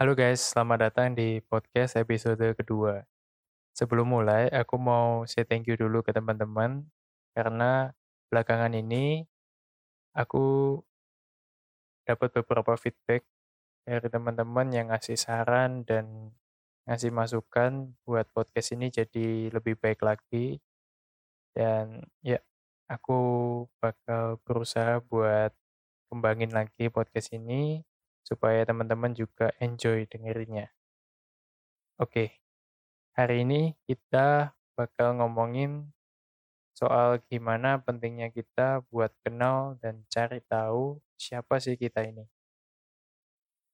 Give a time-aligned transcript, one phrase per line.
[0.00, 3.04] Halo guys, selamat datang di podcast episode kedua.
[3.76, 6.88] Sebelum mulai, aku mau say thank you dulu ke teman-teman,
[7.36, 7.92] karena
[8.32, 9.28] belakangan ini
[10.16, 10.80] aku
[12.08, 13.28] dapat beberapa feedback
[13.84, 16.32] dari teman-teman yang ngasih saran dan
[16.88, 20.64] ngasih masukan buat podcast ini jadi lebih baik lagi.
[21.52, 22.40] Dan ya,
[22.88, 23.20] aku
[23.84, 25.52] bakal berusaha buat
[26.08, 27.84] kembangin lagi podcast ini
[28.28, 30.72] supaya teman-teman juga enjoy dengerinnya.
[32.00, 32.40] Oke,
[33.18, 35.92] hari ini kita bakal ngomongin
[36.72, 42.24] soal gimana pentingnya kita buat kenal dan cari tahu siapa sih kita ini.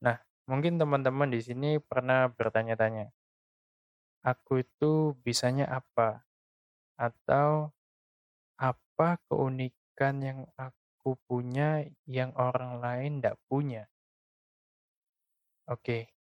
[0.05, 0.17] Nah,
[0.51, 3.07] mungkin teman-teman di sini pernah bertanya-tanya,
[4.31, 4.93] aku itu
[5.25, 6.09] bisanya apa?
[6.99, 7.73] Atau
[8.71, 13.85] apa keunikan yang aku punya yang orang lain tidak punya?
[15.67, 16.15] Oke,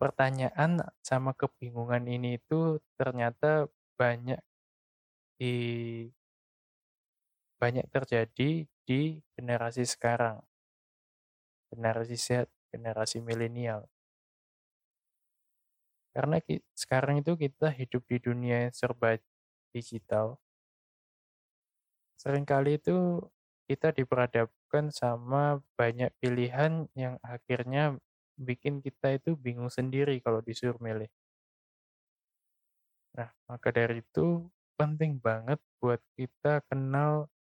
[0.00, 4.42] pertanyaan sama kebingungan ini itu ternyata banyak
[5.38, 5.54] di
[7.60, 9.00] banyak terjadi di
[9.38, 10.42] generasi sekarang.
[11.70, 12.28] Generasi Z,
[12.74, 13.86] generasi milenial.
[16.14, 16.40] Karena
[16.72, 19.20] sekarang itu kita hidup di dunia yang serba
[19.70, 20.40] digital.
[22.16, 23.20] Seringkali itu
[23.68, 27.98] kita diperhadapkan sama banyak pilihan yang akhirnya
[28.36, 31.08] bikin kita itu bingung sendiri kalau disuruh milih.
[33.16, 34.44] Nah, maka dari itu
[34.76, 37.32] penting banget buat kita kenal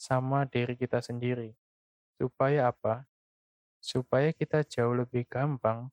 [0.00, 1.52] sama diri kita sendiri.
[2.16, 3.04] Supaya apa?
[3.84, 5.92] Supaya kita jauh lebih gampang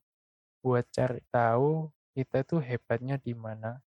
[0.64, 3.80] buat cari tahu kita itu hebatnya di mana,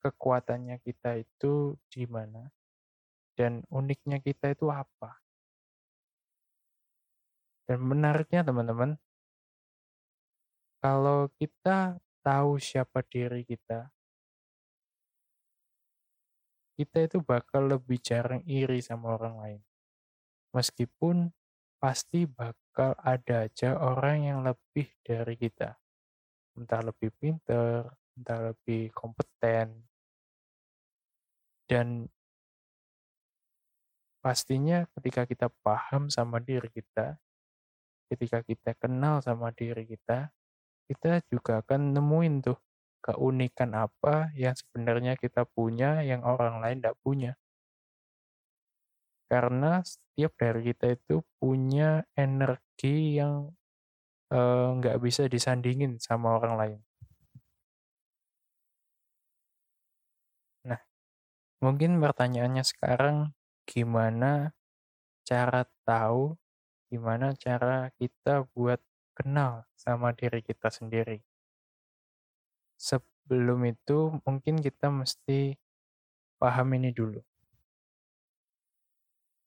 [0.00, 2.48] kekuatannya kita itu di mana,
[3.36, 5.20] dan uniknya kita itu apa.
[7.64, 9.00] Dan menariknya teman-teman,
[10.84, 13.88] kalau kita tahu siapa diri kita,
[16.76, 19.60] kita itu bakal lebih jarang iri sama orang lain.
[20.52, 21.32] Meskipun
[21.80, 25.72] pasti bakal ada aja orang yang lebih dari kita.
[26.52, 27.88] Entah lebih pinter,
[28.20, 29.88] entah lebih kompeten.
[31.64, 32.04] Dan
[34.20, 37.16] pastinya ketika kita paham sama diri kita,
[38.12, 40.28] ketika kita kenal sama diri kita,
[40.88, 42.58] kita juga akan nemuin tuh
[43.04, 47.32] keunikan apa yang sebenarnya kita punya yang orang lain tidak punya.
[49.28, 53.52] Karena setiap dari kita itu punya energi yang
[54.32, 56.80] eh, nggak bisa disandingin sama orang lain.
[60.68, 60.80] Nah,
[61.64, 63.16] mungkin pertanyaannya sekarang
[63.68, 64.52] gimana
[65.28, 66.36] cara tahu,
[66.92, 68.80] gimana cara kita buat
[69.14, 71.22] kenal sama diri kita sendiri.
[72.74, 75.56] Sebelum itu mungkin kita mesti
[76.36, 77.22] paham ini dulu.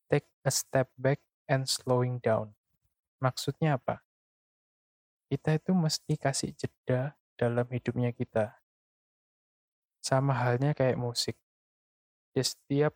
[0.07, 1.19] Take a step back
[1.51, 2.55] and slowing down.
[3.19, 4.01] Maksudnya apa?
[5.27, 8.55] Kita itu mesti kasih jeda dalam hidupnya kita.
[9.99, 11.35] Sama halnya kayak musik.
[12.31, 12.95] Di setiap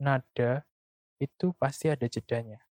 [0.00, 0.64] nada
[1.20, 2.67] itu pasti ada jedanya.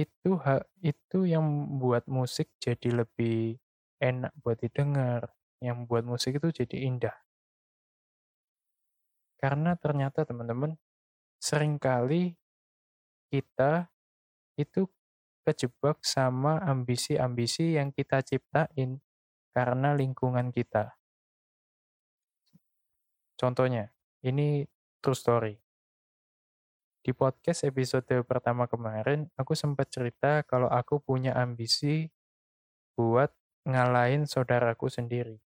[0.00, 0.40] Itu
[0.80, 3.60] itu yang membuat musik jadi lebih
[4.00, 5.28] enak buat didengar,
[5.60, 7.16] yang membuat musik itu jadi indah.
[9.36, 10.76] Karena ternyata teman-teman,
[11.36, 12.36] sering kali
[13.28, 13.92] kita
[14.56, 14.88] itu
[15.44, 19.00] kejebak sama ambisi-ambisi yang kita ciptain
[19.56, 20.96] karena lingkungan kita.
[23.40, 23.88] Contohnya,
[24.20, 24.68] ini
[25.00, 25.56] true story.
[27.00, 32.12] Di podcast episode pertama kemarin, aku sempat cerita kalau aku punya ambisi
[32.92, 33.32] buat
[33.64, 35.40] ngalahin saudaraku sendiri.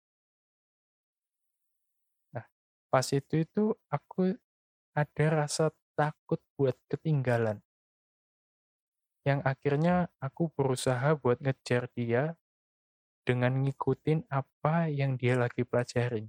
[2.34, 2.42] Nah,
[2.90, 4.34] pas itu itu aku
[4.98, 7.62] ada rasa takut buat ketinggalan.
[9.22, 12.34] Yang akhirnya aku berusaha buat ngejar dia
[13.22, 16.26] dengan ngikutin apa yang dia lagi pelajarin.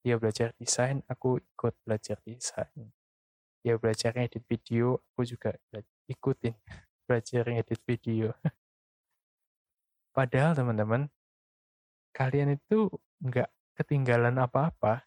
[0.00, 2.88] Dia belajar desain, aku ikut belajar desain.
[3.60, 5.52] Dia belajar edit video, aku juga
[6.08, 6.56] ikutin
[7.04, 8.32] belajar edit video.
[10.16, 11.12] Padahal teman-teman,
[12.16, 12.88] kalian itu
[13.20, 15.04] nggak ketinggalan apa-apa.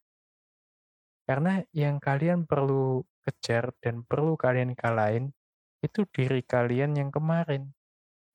[1.26, 5.34] Karena yang kalian perlu kejar dan perlu kalian kalahin
[5.82, 7.74] itu diri kalian yang kemarin,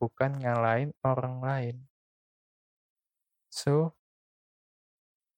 [0.01, 1.77] bukan ngalahin orang lain.
[3.49, 3.95] So,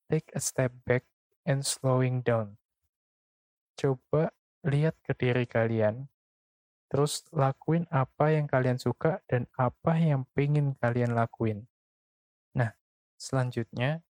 [0.08, 1.09] take a step back
[1.44, 2.60] and slowing down.
[3.78, 4.32] Coba
[4.64, 6.10] lihat ke diri kalian
[6.90, 11.70] Terus lakuin apa yang kalian suka dan apa yang pengen kalian lakuin.
[12.58, 12.74] Nah,
[13.14, 14.02] selanjutnya,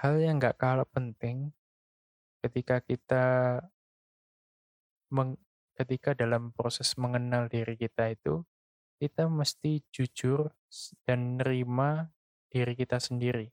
[0.00, 1.52] hal yang nggak kalah penting
[2.40, 3.24] ketika kita
[5.12, 5.36] meng,
[5.76, 8.40] ketika dalam proses mengenal diri kita itu,
[8.96, 10.48] kita mesti jujur
[11.04, 12.08] dan nerima
[12.48, 13.52] diri kita sendiri.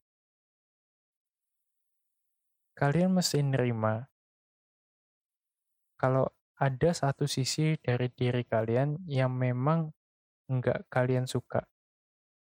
[2.80, 3.94] Kalian mesti nerima
[6.02, 6.26] kalau
[6.56, 9.92] ada satu sisi dari diri kalian yang memang
[10.52, 11.62] nggak kalian suka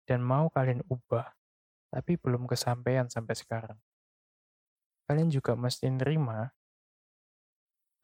[0.08, 1.26] dan mau kalian ubah,
[1.94, 3.78] tapi belum kesampaian sampai sekarang.
[5.06, 6.50] Kalian juga mesti nerima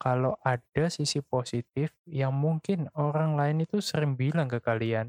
[0.03, 5.07] kalau ada sisi positif yang mungkin orang lain itu sering bilang ke kalian,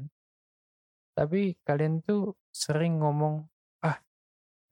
[1.17, 3.47] tapi kalian tuh sering ngomong,
[3.87, 3.97] ah,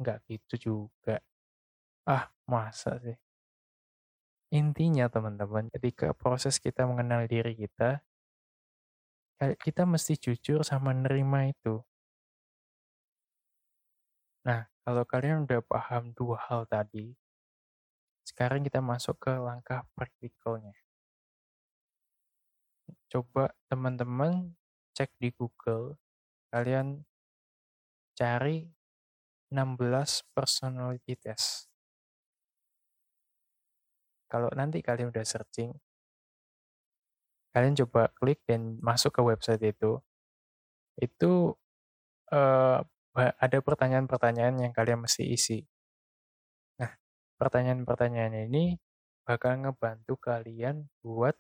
[0.02, 1.18] nggak gitu juga.
[2.16, 3.16] Ah, masa sih?
[4.50, 8.02] Intinya teman-teman, ketika proses kita mengenal diri kita,
[9.64, 11.80] kita mesti jujur sama nerima itu.
[14.48, 17.14] Nah, kalau kalian udah paham dua hal tadi,
[18.28, 20.74] sekarang kita masuk ke langkah praktikalnya.
[23.10, 24.58] Coba teman-teman
[24.98, 25.98] cek di Google,
[26.50, 27.06] kalian
[28.18, 28.68] cari
[29.54, 31.69] 16 personality test.
[34.30, 35.74] Kalau nanti kalian udah searching,
[37.50, 39.98] kalian coba klik dan masuk ke website itu.
[41.02, 41.58] Itu
[42.30, 42.80] uh,
[43.18, 45.66] ada pertanyaan-pertanyaan yang kalian mesti isi.
[46.78, 46.94] Nah,
[47.42, 48.78] pertanyaan-pertanyaan ini
[49.26, 51.34] bakal ngebantu kalian buat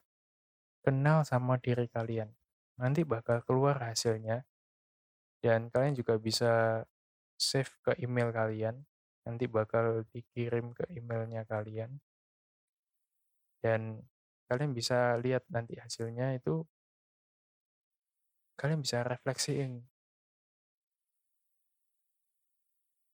[0.81, 2.33] kenal sama diri kalian.
[2.81, 4.50] Nanti bakal keluar hasilnya.
[5.39, 6.83] Dan kalian juga bisa
[7.38, 8.81] save ke email kalian.
[9.30, 12.01] Nanti bakal dikirim ke emailnya kalian
[13.59, 14.00] dan
[14.50, 16.65] kalian bisa lihat nanti hasilnya itu
[18.59, 19.85] kalian bisa refleksiin.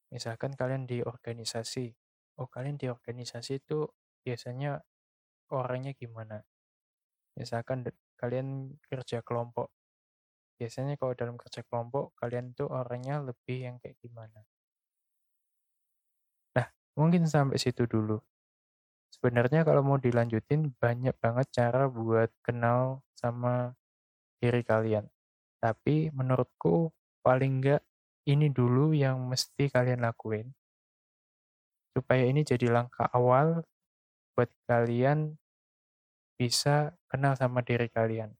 [0.10, 1.92] Misalkan kalian di organisasi
[2.40, 3.88] oh kalian di organisasi itu
[4.24, 4.80] biasanya
[5.52, 6.42] orangnya gimana?
[7.36, 7.84] Misalkan
[8.16, 9.72] kalian kerja kelompok
[10.56, 14.40] biasanya kalau dalam kerja kelompok kalian tuh orangnya lebih yang kayak gimana?
[16.56, 18.18] Nah mungkin sampai situ dulu
[19.16, 23.72] Sebenarnya kalau mau dilanjutin banyak banget cara buat kenal sama
[24.44, 25.08] diri kalian.
[25.64, 26.92] Tapi menurutku
[27.24, 27.82] paling enggak
[28.28, 30.52] ini dulu yang mesti kalian lakuin.
[31.96, 33.64] Supaya ini jadi langkah awal
[34.36, 35.40] buat kalian
[36.36, 38.36] bisa kenal sama diri kalian.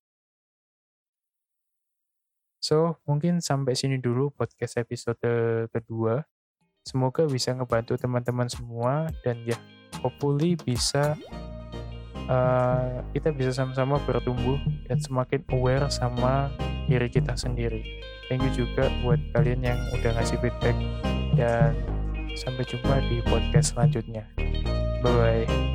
[2.60, 5.24] So, mungkin sampai sini dulu podcast episode
[5.72, 6.20] kedua.
[6.84, 9.56] Semoga bisa ngebantu teman-teman semua dan ya
[10.06, 11.18] hopefully bisa
[12.30, 16.54] uh, kita bisa sama-sama bertumbuh dan semakin aware sama
[16.86, 17.82] diri kita sendiri.
[18.30, 20.78] Thank you juga buat kalian yang udah ngasih feedback
[21.34, 21.74] dan
[22.38, 24.30] sampai jumpa di podcast selanjutnya.
[25.02, 25.75] Bye bye.